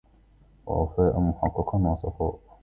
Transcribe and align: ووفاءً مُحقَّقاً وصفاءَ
ووفاءً 0.65 1.19
مُحقَّقاً 1.19 1.77
وصفاءَ 1.79 2.39